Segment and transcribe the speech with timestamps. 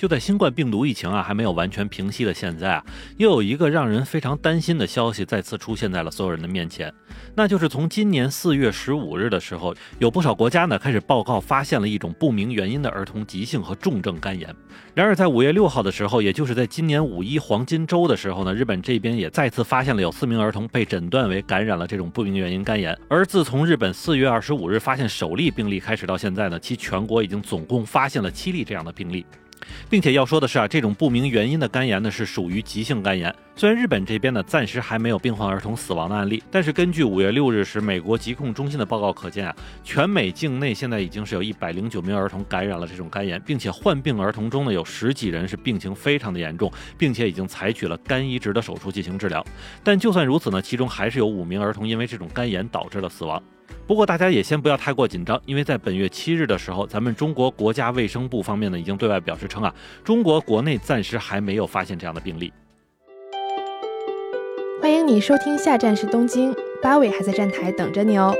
[0.00, 2.82] 就在新冠病毒疫情啊还没有完全平息的现在啊，
[3.18, 6.90] 又有一个让人非常担心的消息再次出现在了所有人的面前，
[7.34, 14.48] 那就是从今年四月十五日的时候，有不少国家呢开始报告发现了一种不明原因的儿童急性和重症肝炎。
[14.94, 22.98] 然而在五月六号的时候，也就是在今年五一黄金周的时候呢，日本这边也再次发现了有四名儿童被诊断为感染了这种不明原因肝炎。
[23.06, 29.26] 而自从日本四月二十五日发现首例病例开始到现在呢，其全国已经总共发现了七例这样的病例。
[29.88, 33.34] 并且要说的是啊，这种不明原因的肝炎呢是属于急性肝炎。
[33.60, 49.44] 虽然日本这边呢暂时还没有病患儿童死亡的案例，但是根据五月六日时美国疾控中心的报告可见啊，全美境内现在已经是有一百零九名儿童感染了这种肝炎，并且患病儿童中呢有十几人是病情非常的严重，并且已经采取了肝移植的手术进行治疗。
[49.84, 53.42] 但就算如此呢，其中还是有五名儿童因为这种肝炎导致了死亡。
[53.86, 62.50] 不过大家也先不要太过紧张，因为在本月七日的时候，咱们中国国家卫生部方面呢已经对外表示称啊，中国国内暂时还没有发现这样的病例。
[64.90, 66.52] 欢迎你收听，下站是东京，
[66.82, 68.34] 八尾还在站台等着你哦。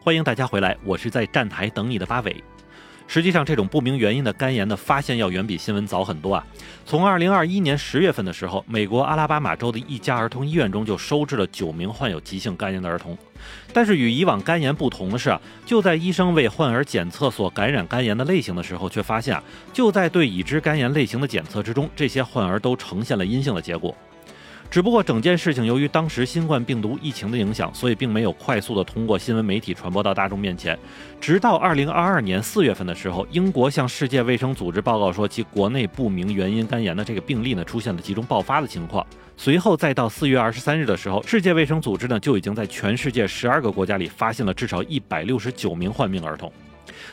[0.00, 2.42] 欢迎大家回来，我是在站台等你的八尾。
[3.10, 6.46] 实际上，这种不明原因的肝炎的发现要远比新闻早很多啊。
[6.84, 13.16] 从2021年10月份的时候，美国阿拉巴马州的一家儿童医院中就收治了九名患有急性肝炎的儿童。
[13.72, 19.42] 但是与以往肝炎不同的是啊，就在医生为患儿检测所感染肝炎的类型的时候，却发现啊，
[19.72, 23.96] 就在对已知肝炎类型的检测之中，这些患儿都呈现了阴性的结果。
[24.70, 30.78] 只不过整件事情由于当时新冠病毒疫情的影响，所以并没有快速的通过新闻媒体传播到大众面前。
[31.18, 39.04] 直到二零二二年四月份的时候，英国向世界卫生组织报告说，其国内不明原因肝炎的这个病例呢出现了集中爆发的情况。
[39.38, 46.52] 随后再到四月二十三日的时候，世界卫生组织呢就已经在全世界十二个国家里发现了至少一百六十九名患病儿童。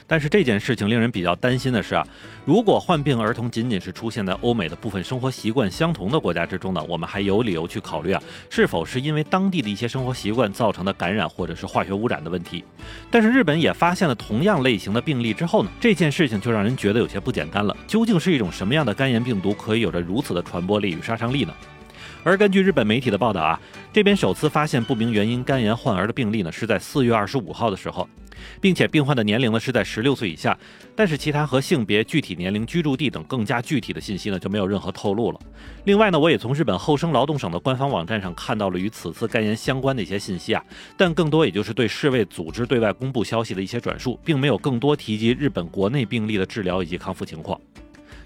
[0.08, 2.06] 但是这件事情令人比较担心的是啊，
[2.46, 12.64] 如果患病儿童仅仅是出现在欧美的部分生活习惯相同的国家之中呢，我们还有理由去考虑啊，是否是因为当地的一些生活习惯造成的感染或者是化学污染的问题。
[13.10, 17.76] 但是日本也发现了同样类型的病例之后呢，这件事情就让人觉得有些不简单了。
[17.88, 21.54] 究竟是一种什么样的肝炎病毒可以有着如此的传播力与杀伤力呢？
[22.24, 23.60] 而根据日本媒体的报道啊，
[23.94, 28.08] 这边首次发现不明原因肝炎患儿的病例呢，是在四月二十五号的时候。
[28.60, 30.58] 并且病患的年龄呢是在十六岁以下，
[30.96, 35.40] 但是其他和性别、具体年龄、居住地等更加具体的信息呢就没有任何透露了。
[35.86, 40.64] 另外呢，我也从日本厚生劳动省的官方网站上看到了与此次肝炎相关的一些信息啊，
[40.98, 47.60] 但更多也就是对世卫组织对外公布消息的一些转述，并没有更多提及日本国内病例的治疗以及康复情况。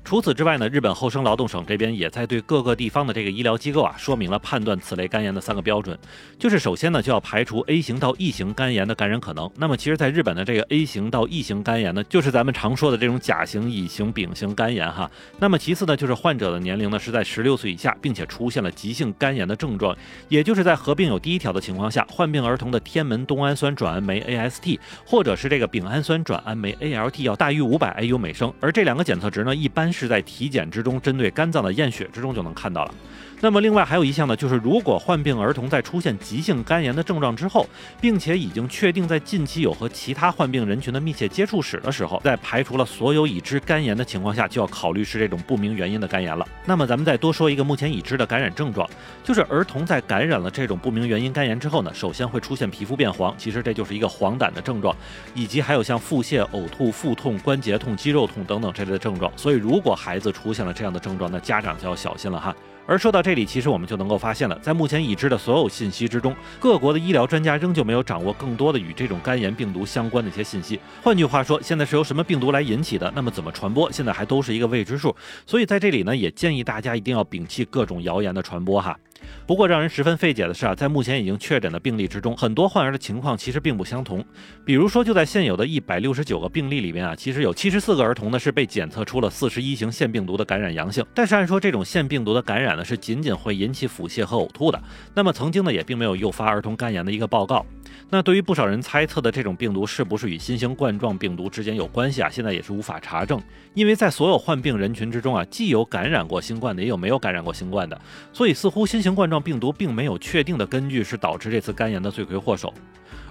[0.03, 5.97] 除此之外呢，日本厚生劳动省这边也在对各个地方的这个医疗机构啊，说明了判断此类肝炎的三个标准，
[6.39, 9.49] 就是首先呢就要排除 A 型到 E 型肝炎的感染可能。
[9.57, 15.09] 那么其实，在日本的这个 A 型到 E 型肝炎呢，就是咱们常说的这种甲型、乙型、丙型肝炎哈。
[15.37, 19.95] 那么其次呢，就是患者的年龄呢是在十六岁以下，并且出现了急性肝炎的症状，
[20.27, 29.88] 也就是在合并有第一条的情况下，患病儿童的天门冬氨酸转氨酶 AST 或者是这个丙氨酸转氨酶 ALT 要大于五百 IU 每升，而这两个检测值呢，一般。
[29.91, 32.93] 是在体检之中，针对肝脏的验血之中就能看到了。
[33.41, 37.65] 那么另外还有一项呢，就是如果患病儿童在出现急性肝炎的症状之后，
[38.01, 46.45] 并且已经确定在近期有和其他患病人群的密切接触史的时候，在排除了所有已知肝炎的情况下，就要考虑是这种不明原因的肝炎了。
[46.65, 48.85] 那么咱们再多说一个目前已知的感染症状，
[49.23, 54.93] 就是儿童在感染了这种不明原因肝炎之后呢，首先会出现皮肤变黄，其实这就是一个黄疸的症状，
[55.33, 59.31] 以及还有像腹泻、呕吐、腹痛、关节痛、肌肉痛等等这类的症状。
[59.37, 62.53] 所以如果孩子出现了这样的症状，那家长就要小心了哈。
[62.85, 70.79] 而说到这这里，其实我们就能够发现了，在目前已知的所有信息之中，各国的医疗专家仍旧没有掌握更多的与这种肝炎病毒相关的一些信息。
[71.03, 73.13] 换句话说，现在是由什么病毒来引起的？
[73.15, 73.91] 那么怎么传播？
[73.91, 75.15] 现在还都是一个未知数。
[75.45, 78.97] 所以在这里呢，也建议大家一定要摒弃各种谣言的传播哈。
[79.45, 84.23] 不过让人十分费解的是啊，在目前已经确诊的病例之中，很多患儿的情况其实并不相同。
[84.63, 91.05] 比如说，就在现有的一百六十九个病例里面啊，其实有七十四个儿童呢是被检测出了四十一型腺病毒的感染阳性。
[91.13, 94.81] 但是按说这种腺病毒的感染呢是仅仅会引起腹泻和呕吐的，
[95.13, 97.65] 那么曾经呢也并没有诱发儿童肝炎的一个报告。
[98.11, 102.29] 那对于不少人猜测的这种病毒是不是与新型冠状病毒之间有关系啊？
[102.29, 103.41] 现在也是无法查证，
[103.73, 107.99] 因为在所有患病人群之中啊，既有感染过新冠的，也有没有感染过新冠的，
[108.31, 112.73] 所以似乎新型冠状病毒并没有确定的根据是导致这次肝炎的罪魁祸首。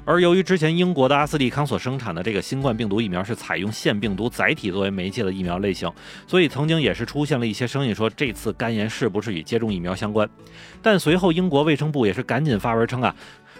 [0.04, 5.90] 而由于之前英国的阿斯利康所生产的这个新冠病毒疫苗是采用腺病毒载体作为媒介的疫苗类型，
[6.26, 10.26] 所以曾经也是出现了一些声音说这次肝炎是不是与接种疫苗相关。
[10.80, 13.14] 但随后英国卫生部也是赶紧发文称啊。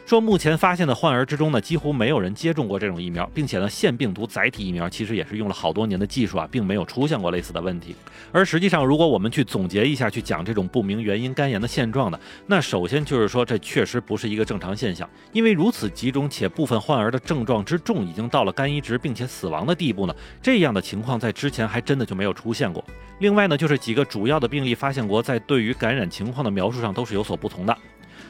[0.08, 7.94] 说目前发现的患儿之中呢，几乎没有人接种过这种疫苗，并且呢，腺病毒载体疫苗其实也是用了好多年的技术啊，并没有出现过类似的问题。
[8.32, 22.82] 而实际上，如果我们去总结一下，去讲这种不明原因肝炎的现状呢，那首先就是说，这确实不是一个正常现象，因为如此集中且部分患儿的症状之重，已经到了肝移植并且死亡的地步呢，这样的情况在之前还真的就没有出现过。
[23.18, 27.76] 另外呢，就是几个主要的病例发现国在对于感染情况的描述上都是有所不同的。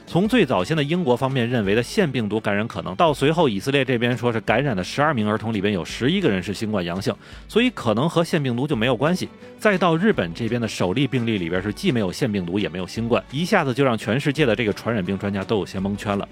[0.08, 7.14] 从最早先的英国方面认为的腺病毒感染可能，到随后以色列这边说是感染的十二名儿童里边有十一个人是新冠阳性，
[7.46, 9.28] 所以可能和腺病毒就没有关系。
[9.58, 16.26] 再到日本这边的首例病例里边是既没有腺病毒也没有新冠，一下子就让全世界的这个传染病专家都有些蒙圈了。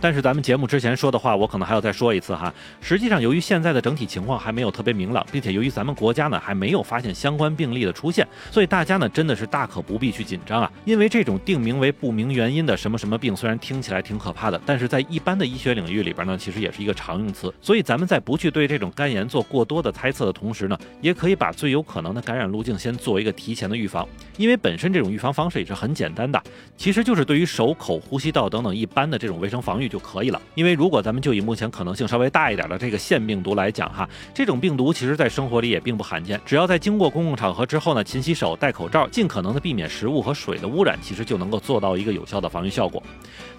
[0.00, 2.52] 但是咱们节目之前说的话，我可能还要再说一次哈。
[2.80, 10.70] 实际上，由于现在的整体情况还没有特别明朗，并且由于咱们国家呢还没有发现相关病例的出现，所以大家呢真的是大可不必去紧张啊。
[10.84, 17.52] 因为这种定名为不明原因的什么什么病，虽然听起来挺可怕的，但是在一般的医学领域里边呢，其实也是一个常用词。
[17.60, 24.06] 所以咱们在不去对这种肝炎做过多的猜测的同时呢，也可以把最有可能的感染路径先做一个提前的预防。
[24.36, 26.40] 因为本身这种预防方式也是很简单的，
[26.76, 30.40] 其实就是对于手、口、呼吸道等等一般的这种卫生防御就可以了。
[30.54, 43.02] 因为如果咱们就以目前可能性稍微大一点的这个腺病毒来讲哈，这种病毒其实在生活里也并不罕见，只要在经过公共场合之后呢，勤洗手、戴口罩，尽可能的避免食物和水的污染，其实就能够做到一个有效的防御效果。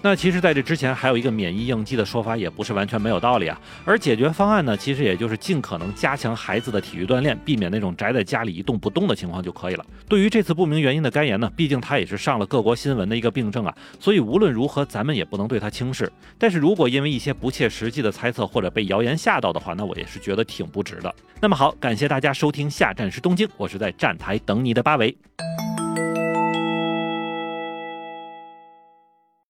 [0.01, 3.59] 那其实在这之前还有一个免疫应激的说法，也不是完全没有道理啊。
[3.83, 9.85] 而解决方案呢，其实也就是尽可能加强孩子的体育锻炼，避免那种宅在家里一动不动的情况就可以了。
[10.07, 16.09] 对于这次不明原因的肝炎呢，毕竟它也是上了各国新闻的一个病症啊，所以无论如何咱们也不能对它轻视。
[16.37, 21.13] 但是如果因为一些不切实际的猜测或者被谣言吓到的话，那我也是觉得挺不值的。
[21.41, 25.15] 那么好，感谢大家收听下站是东京，我是在站台等你的八维。